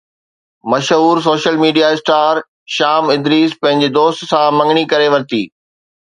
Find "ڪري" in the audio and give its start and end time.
4.95-5.07